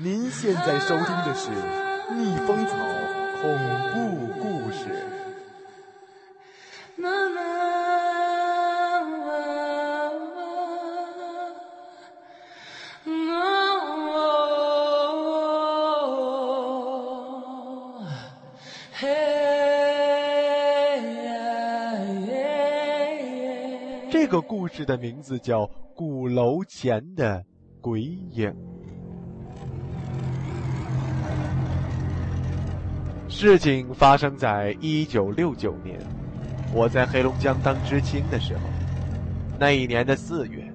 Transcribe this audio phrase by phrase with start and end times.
[0.00, 1.50] 您现在收听的是
[2.14, 2.76] 《逆风草
[3.42, 3.50] 恐
[3.92, 4.84] 怖故事》。
[24.12, 25.62] 这个故事的名字叫
[25.96, 27.44] 《鼓楼前的
[27.80, 28.48] 鬼影》。
[33.30, 36.00] 事情发生在一九六九年，
[36.72, 38.60] 我在黑龙江当知青的时候。
[39.58, 40.72] 那一年的四月，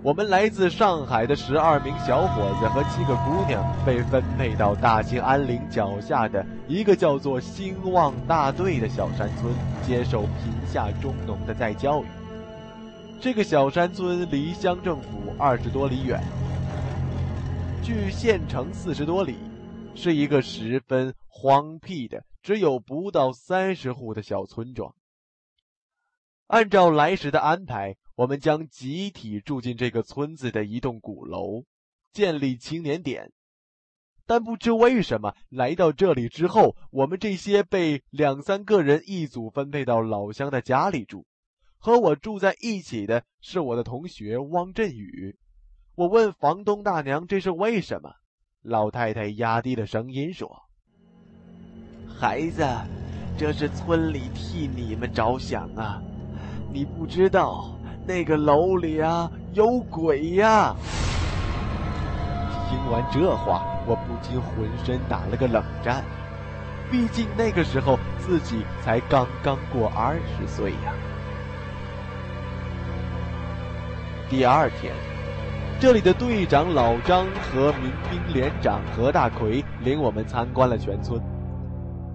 [0.00, 9.52] 我们来自上海的十二名小伙子和七个姑娘被分配到大兴安岭脚下的一个叫做兴旺大队的小山村，
[9.84, 12.06] 接受贫下中农的再教育。
[13.20, 16.22] 这个小山村离乡政府二十多里远，
[17.82, 19.36] 距县城四十多里，
[19.98, 24.94] 是一个十分荒僻的、只有不到三十户的小村庄。
[26.46, 31.64] 按照来时的安排，我们将集体住进这个村子的一栋鼓楼，
[32.12, 33.32] 建立青年点。
[34.24, 41.26] 但不知为什么，来到这里之后，我们这些被两三个人一组分配到老乡的家里住。
[41.76, 45.36] 和我住在一起的是我的同学汪振宇。
[45.96, 48.14] 我问房东大娘这是为什么，
[48.62, 50.64] 老太太压低了声音说
[52.18, 52.66] ：“孩子，
[53.38, 56.02] 这是村里替你们着想啊！
[56.72, 57.70] 你不知道
[58.04, 60.74] 那个楼里啊有鬼呀！”
[62.68, 66.04] 听完这话，我不禁浑身打了个冷战。
[66.90, 70.92] 毕竟那个时候自己才刚刚过二十岁呀。
[74.28, 74.92] 第二天，
[75.80, 81.22] 这里的队长老张和民兵连长何大奎领我们参观了全村。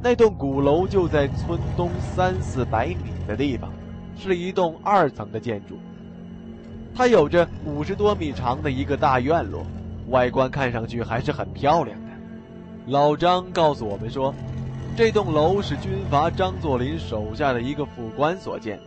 [0.00, 3.72] 那栋鼓楼就在村东三四百米的地方，
[4.16, 5.76] 是一栋二层的建筑。
[6.94, 9.66] 它有着五十多米长的一个大院落，
[10.10, 12.06] 外观看上去还是很漂亮的。
[12.86, 14.32] 老张告诉我们说，
[14.96, 18.78] 这栋楼是军阀张作霖手下的一个副官所建，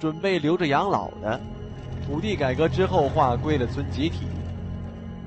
[0.00, 1.38] 准备留着养老的。
[2.08, 4.20] 土地改革之后划归了村集体，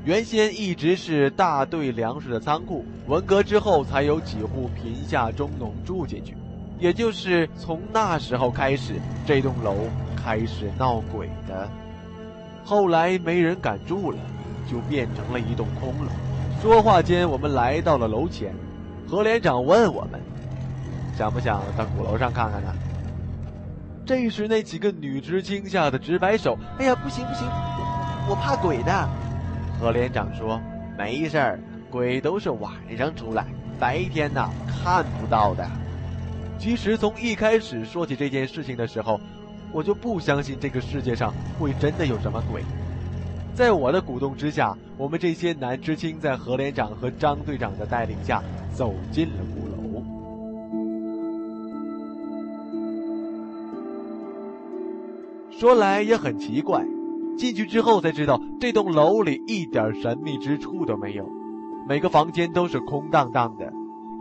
[0.04, 2.84] 原先一直是大队粮食的仓库。
[3.06, 6.36] 文革之后才有几户贫下中农住进去，
[6.80, 8.96] 也就是从那时候开始，
[9.28, 9.76] 这栋楼
[10.16, 11.70] 开始闹鬼的。
[12.64, 14.18] 后来没人敢住了，
[14.68, 16.12] 就变成了一栋空楼。
[16.64, 18.56] 说话间，我们来到了楼前，
[19.08, 20.20] 何连长问我们
[21.16, 22.74] ：“想不想到鼓楼上看看呢？”
[24.06, 27.48] 这时，那几个女知青吓得直摆手：“哎呀，不行不行，
[28.28, 29.10] 我怕鬼的。”
[29.80, 30.60] 何连长说
[30.98, 33.46] ：“没事儿，鬼都是晚上出来，
[33.80, 35.66] 白天呐看不到的。”
[36.58, 39.20] 其实从一开始说起这件事情的时候，
[39.72, 42.64] 我就不相信这个世界上会真的有什么鬼。
[43.56, 48.42] 在我的鼓动之下，我们这些男知青在何连长和张队长的带领下
[48.74, 49.44] 走进了
[55.62, 56.84] 说来也很奇怪，
[57.38, 61.24] 进去之后才知道，这栋楼里一点神秘之处都没有，
[61.88, 63.72] 每个房间都是空荡荡的，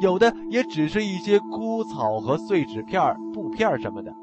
[0.01, 4.15] 有的也只是一些枯草和碎纸片、布片什么的。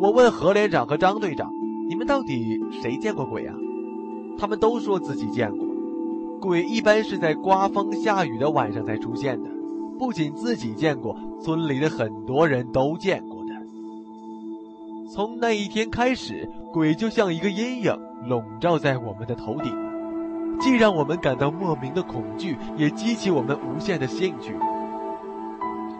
[0.00, 1.52] 我问何连长和张队长
[1.88, 3.54] ：“你们到底谁见过鬼啊？”
[4.36, 5.64] 他们都说自己见过。
[6.40, 9.48] 鬼一般是在刮风下雨的晚上才出现的，
[10.00, 13.29] 不仅自己见过，村里的很多人都见过。
[15.12, 17.92] 从那一天开始，鬼就像一个阴影
[18.28, 19.74] 笼罩在我们的头顶，
[20.60, 24.54] 既让我们感到莫名的恐惧，也激起我们无限的兴趣。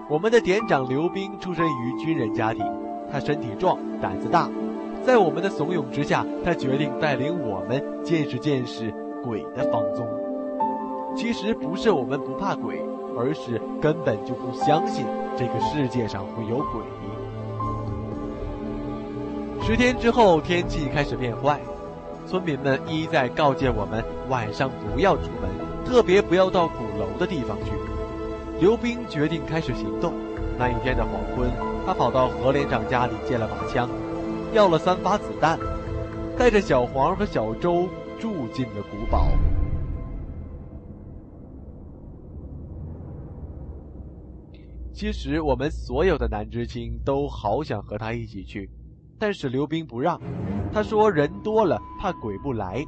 [0.08, 2.64] 我们的点长刘兵出身于军人家庭，
[3.10, 4.48] 他身体壮，胆子大，
[5.02, 10.06] 在我们的怂恿之下，他决定带领我们见识见识鬼的芳踪。
[11.16, 12.80] 其实不是我们不怕鬼，
[13.18, 15.04] 而是根本就不相信
[15.36, 16.80] 这个世界上会有鬼。
[19.70, 21.60] 十天之后，天气开始变坏，
[22.26, 25.48] 村民们一再告诫我们晚上不要出门，
[25.86, 27.70] 特别不要到鼓楼的地方去。
[28.58, 30.12] 刘兵决定开始行动。
[30.58, 31.48] 那一天的黄昏，
[31.86, 33.88] 他跑到何连长家里借了把枪，
[34.52, 35.56] 要了三发子弹，
[36.36, 37.88] 带着小黄和小周
[38.18, 39.28] 住进了古堡。
[44.92, 48.68] 其实我们所有的男知青都好想和他一起去。
[49.20, 50.18] 但是刘兵不让，
[50.72, 52.82] 他说人多了怕鬼不来。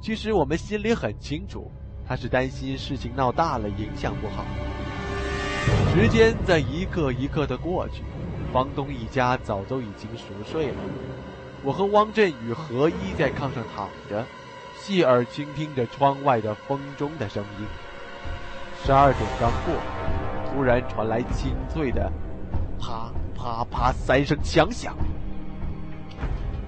[0.00, 1.68] 其实我们心里很清楚，
[2.06, 4.44] 他是担心事情闹大了，影响不好。
[5.92, 8.04] 时间在一刻一刻的过去，
[8.52, 10.76] 房东一家早都已经熟睡了。
[11.64, 14.24] 我和汪振宇合衣在炕上躺着，
[14.78, 17.66] 细耳倾听着窗外的风中的声音。
[18.84, 19.74] 十二点刚过，
[20.46, 22.10] 突然传来清脆的
[22.80, 24.96] “啪啪啪”三声枪响。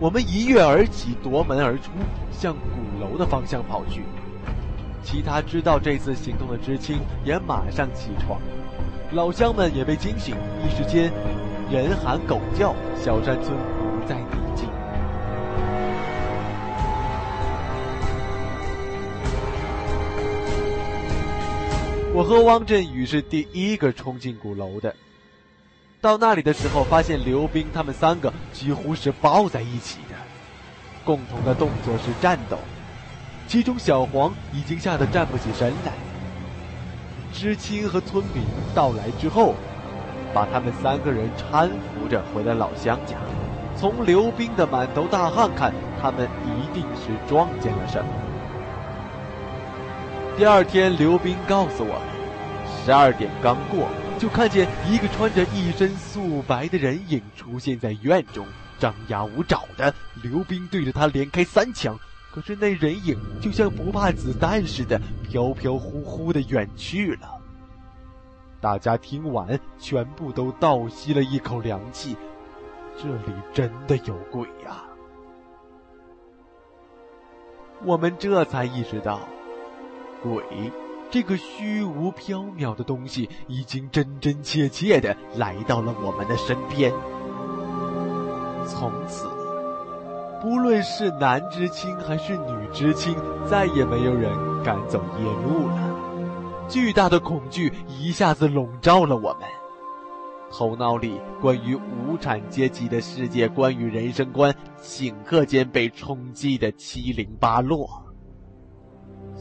[0.02, 1.92] 我们一跃而起，夺门而出，
[2.32, 4.02] 向鼓楼的方向跑去。
[5.00, 8.40] 其他知道这次行动的知青也马上起床，
[9.12, 10.34] 老乡们也被惊醒，
[10.66, 11.12] 一时间
[11.70, 14.68] 人喊狗叫，小山村不再宁静。
[22.12, 24.92] 我和汪振宇是第一个冲进鼓楼的。
[26.02, 30.16] 到那里的时候，发现刘冰他们三个几乎是抱在一起的，
[31.04, 32.58] 共同的动作是战斗。
[33.46, 35.92] 其中小黄已经吓得站不起身来。
[37.32, 38.42] 知青和村民
[38.74, 39.54] 到来之后，
[40.34, 43.14] 把他们三个人搀扶着回了老乡家。
[43.76, 48.10] 从刘冰的满头大汗看，他们一定是撞见了什么。
[50.36, 52.02] 第二天，刘冰告诉我们，
[52.84, 53.86] 十二点刚过，
[54.22, 58.46] 就看见一个穿着一身素白的人影出现在院中，
[58.78, 59.92] 张牙舞爪的。
[60.22, 61.98] 刘冰对着他连开三枪，
[62.30, 67.36] 可是那人影就像不怕子弹似的，飘飘忽忽的远去了。
[68.60, 72.16] 大家听完，全部都倒吸了一口凉气，
[72.96, 74.84] 这里真的有鬼呀！
[77.84, 79.18] 我们这才意识到。
[80.22, 80.44] 鬼，
[81.12, 86.90] 这个虚无缥缈的东西，已经真真切切的来到了我们的身边。
[88.66, 89.28] 从此，
[90.40, 93.14] 不论是男知青还是女知青，
[93.46, 94.32] 再也没有人
[94.64, 96.66] 敢走夜路了。
[96.66, 99.42] 巨大的恐惧一下子笼罩了我们，
[100.50, 107.86] 头脑里关于无产阶级的世界观与人生观，顷刻间被冲击的七零八落。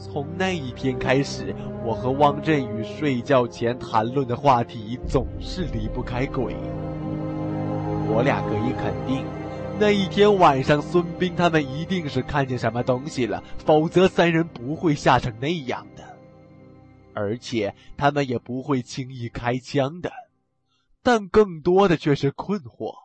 [0.02, 1.56] 从那一天开始，
[1.86, 6.56] 我和汪振宇睡觉前谈论的话题总是离不开鬼。
[8.10, 9.24] 我俩可以肯定，
[9.80, 16.04] 那一天晚上孙斌他们一定是看见什么东西了，否则三人不会吓成那样的，
[17.14, 20.12] 而且他们也不会轻易开枪的。
[21.04, 22.96] 但更多的却是困惑：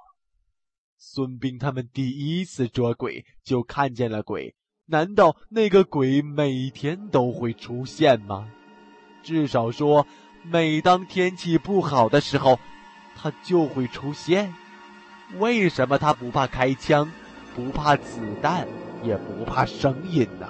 [0.96, 4.55] 孙斌他们第一次捉鬼就看见了鬼。
[4.88, 8.46] 难道那个鬼每天都会出现吗？
[9.20, 10.06] 至少说，
[10.44, 12.60] 每当天气不好的时候，
[13.16, 14.54] 他就会出现。
[15.38, 17.10] 为什么他不怕开枪，
[17.56, 18.68] 不怕子弹，
[19.02, 20.46] 也不怕声音呢？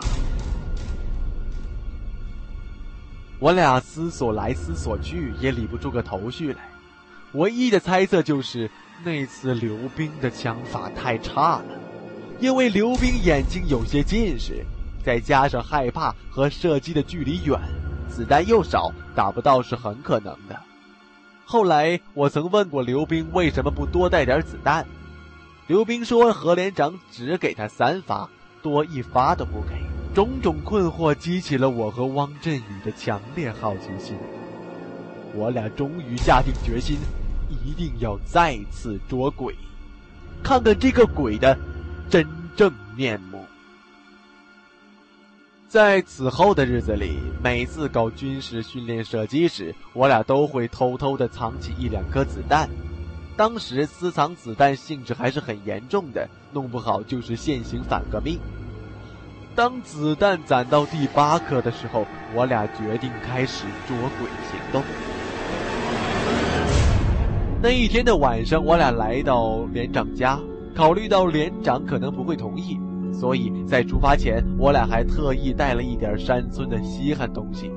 [3.39, 6.69] 我俩思索来思索去，也理不出个头绪来。
[7.33, 8.71] 唯一的猜测就是，
[9.03, 11.65] 那次刘冰的枪法太差了。
[12.39, 14.63] 因为刘冰眼睛有些近视，
[15.03, 17.59] 再加上害怕和射击的距离远，
[18.11, 20.61] 子弹又少，打不到是很可能的。
[21.47, 24.87] 后来我曾问过刘冰为什么不多带点子弹，
[25.67, 28.29] 刘冰说何连长只给他三发，
[28.63, 29.83] 多一发都不给。
[30.15, 34.17] 种种困惑激起了我和汪振宇的强烈好奇心，
[35.35, 36.99] 我俩终于下定决心，
[37.65, 39.55] 一定要再次捉鬼，
[40.43, 41.57] 看看这个鬼的。
[42.09, 43.45] 真正面目。
[45.69, 52.69] 在此后的日子里，每次搞军事训练射击时，我俩都会偷偷的藏起一两颗子弹。
[53.37, 58.39] 当时私藏子弹性质还是很严重的，弄不好就是现行反革命。
[59.55, 64.83] 当子弹攒到第八颗的时候，我俩决定开始捉鬼行动。
[67.61, 70.39] 那一天的晚上，我俩来到连长家。
[70.77, 72.79] 考虑到连长可能不会同意，
[73.11, 77.71] 所以在出发前，我俩还特意带了一点山村的稀罕东西。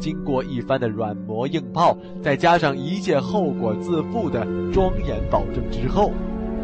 [0.00, 6.12] 经过一番的软磨硬泡，再加上一切后果自负的庄严保证之后，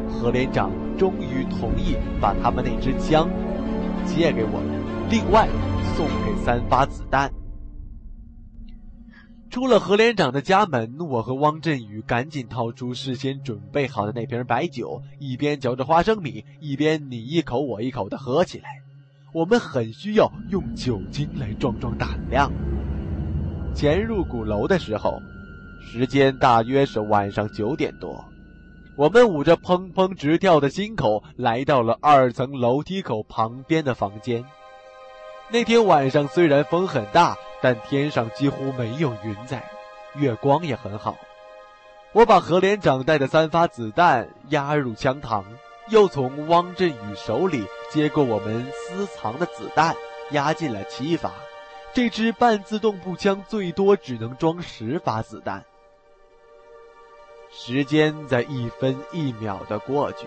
[0.08, 3.28] 何连长终于同意把他们那支枪
[4.06, 4.80] 借给我们，
[5.10, 5.46] 另外
[5.94, 7.30] 送给三发子弹。
[9.52, 18.80] 出了何连长的家门，我和汪振宇赶紧掏出事先准备好的那瓶白酒，一边嚼着花生米，一边你一口我一口的喝起来。
[19.34, 22.50] 我们很需要用酒精来壮壮胆量。
[23.74, 25.20] 潜入鼓楼的时候，
[25.82, 28.24] 时间大约是晚上九点多，
[28.96, 34.42] 我们捂着砰砰直跳的心口，来到了二层楼梯口旁边的房间。
[35.50, 37.36] 那天晚上虽然风很大。
[37.62, 39.62] 但天上几乎没有云在，
[40.14, 41.16] 月光也很好。
[42.10, 45.44] 我把何连长带的三发子弹压入枪膛，
[45.88, 49.94] 又从汪振宇手里接过我们私藏的子弹，
[50.32, 51.30] 压进了七发。
[51.94, 55.64] 这支半自动步枪最多只能装十发子弹。
[57.52, 60.26] 时间在一分一秒的过去，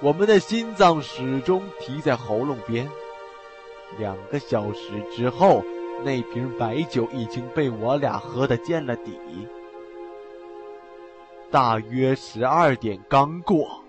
[0.00, 2.86] 我们的心脏始终提在喉咙边。
[3.98, 5.64] 两个小时之后。
[6.04, 9.18] 那瓶白酒已经被我俩喝得见了底。
[11.50, 13.84] 大约十二点刚过，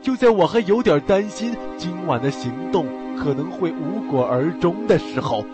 [0.00, 5.44] 就在我还有点担心今晚的行动可能会无果而终的时候，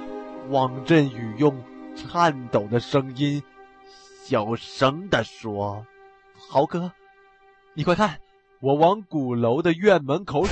[0.50, 1.56] 王振宇用
[1.96, 3.42] 颤抖的声音
[4.24, 5.84] 小声地说
[6.50, 6.92] ：“豪哥，
[7.74, 8.18] 你快看！”
[8.60, 10.50] 我往鼓楼的院门口仔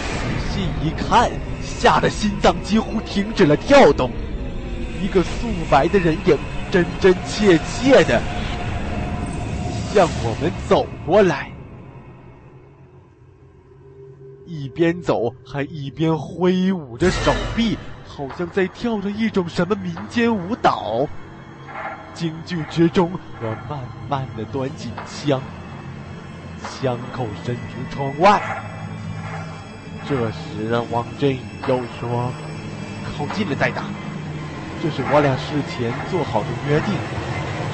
[0.51, 1.29] 细一看，
[1.61, 4.11] 吓得心脏几乎停止了跳动。
[5.07, 6.37] 一个素白的人影，
[6.69, 8.21] 真真切切的
[9.93, 11.49] 向我们走过来，
[14.45, 21.07] 一边走还一边挥舞着手臂，好像在跳着一种什么民间舞蹈。
[22.13, 25.41] 惊惧之中，我慢慢的端起枪，
[26.63, 28.43] 枪口伸出窗外。
[30.09, 32.33] 这时，汪振宇又说
[33.17, 33.85] ：“靠近了再打。”
[34.87, 36.95] 这是我俩事前做好的约定。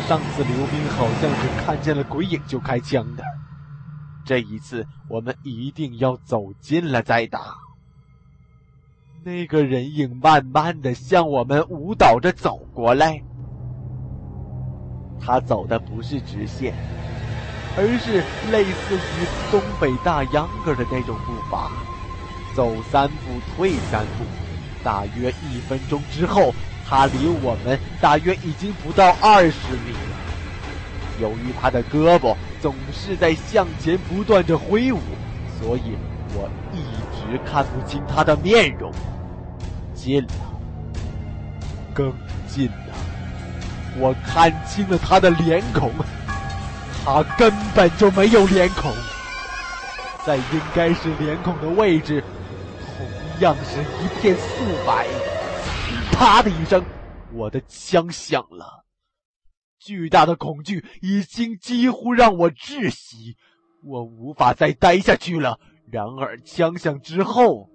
[0.09, 3.23] 上次刘斌好像是看见了鬼影就开枪的，
[4.25, 7.59] 这一次我们一定要走近了再打。
[9.25, 13.23] 那个人影慢慢的向我们舞蹈着走过来，
[15.21, 16.73] 他走的不是直线，
[17.77, 21.71] 而是类似于东北大秧歌的那种步伐，
[22.55, 24.25] 走三步退三步，
[24.83, 26.55] 大约一分钟之后。
[26.93, 29.51] 他离我们大约已经不到二十
[29.87, 31.23] 米了。
[31.23, 35.01] 由于他的胳膊总是在向前不断着挥舞，
[35.59, 35.97] 所以
[36.35, 36.83] 我一
[37.17, 38.93] 直看不清他的面容。
[39.95, 40.29] 近了，
[41.95, 42.13] 更
[42.47, 42.95] 近了，
[43.99, 45.91] 我看清了他的脸孔。
[47.07, 48.93] 他根本就没有脸孔，
[50.27, 52.23] 在应该是脸孔的位置，
[52.99, 53.07] 同
[53.41, 55.07] 样是一片素白。
[56.13, 56.85] 啪的一声，
[57.33, 58.85] 我的枪响了。
[59.81, 63.37] 巨大的恐惧已经几乎让我窒息，
[63.85, 65.59] 我无法再待下去了。
[65.91, 67.69] 然而枪响之后，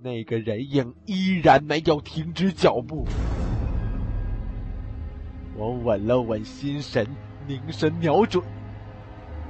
[0.00, 3.06] 那个人影依然没有停止脚步。
[5.54, 7.06] 我稳了稳心神，
[7.46, 8.42] 凝神瞄准。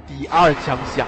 [0.05, 1.07] 第二枪响，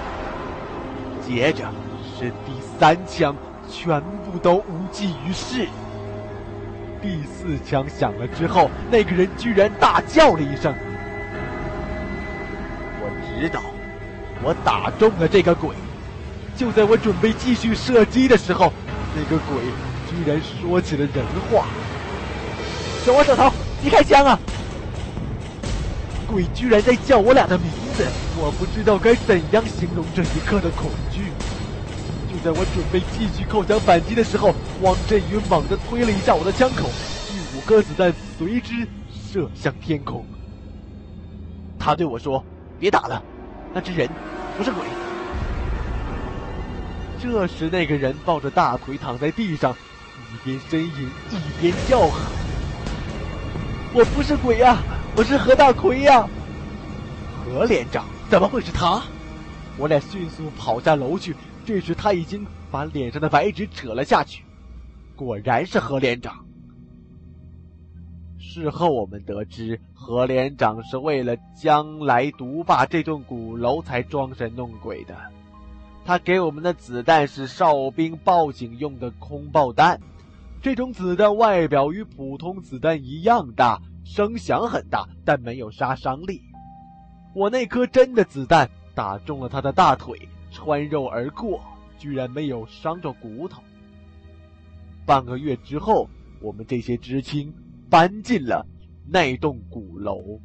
[1.22, 1.70] 接着
[2.18, 3.36] 是第三枪，
[3.70, 5.68] 全部都无济于事。
[7.02, 10.74] 第四枪响了之后，那个人居然大叫了一声。
[13.00, 13.62] 我知道，
[14.44, 15.70] 我打中了这个鬼。
[16.56, 18.74] 就在我准备继续射击的时候，
[19.16, 19.58] 那个鬼
[20.10, 21.68] 居然说起了人话
[23.06, 24.40] ：“小王、小桃，你开枪啊！”
[26.28, 28.04] 鬼居然在叫我俩的名字，
[28.38, 31.32] 我不知道该怎样形容这一刻的恐惧。
[32.48, 36.88] 在我准备继续扣枪反击的时候，汪振宇猛地推了一下我的枪口，
[37.28, 40.26] 第五颗子弹随之射向天空。
[41.78, 42.42] 他对我说
[42.80, 43.22] ：“别打了，
[43.74, 44.10] 那只人
[44.58, 44.82] 不是鬼。”
[47.22, 49.76] 这时，那个人抱着大腿躺在地上，
[50.32, 52.22] 一边呻吟一边叫喊
[53.94, 54.78] ：“我不是鬼呀，
[55.18, 56.26] 我是何大奎呀！”
[57.44, 59.04] 何连长怎么会是他？
[59.76, 61.36] 我俩迅速跑下楼去。
[61.68, 64.46] 这时，他已经把脸上的白纸扯了下去。
[65.18, 66.46] 果然是何连长。
[68.40, 75.14] 事后我们得知，何连长是为了将来独霸这栋鼓楼才装神弄鬼的。
[76.06, 80.00] 他给我们的子弹是哨兵报警用的空爆弹，
[80.62, 86.42] 这种子弹外表与普通子弹一样大，声响很大，但没有杀伤力。
[87.36, 90.18] 我那颗真的子弹打中了他的大腿。
[90.58, 91.62] 穿肉而过，
[92.00, 93.62] 居然没有伤着骨头。
[95.06, 96.10] 半个月之后，
[96.42, 97.54] 我们这些知青
[97.92, 98.66] 搬进了
[99.08, 100.42] 那栋鼓楼。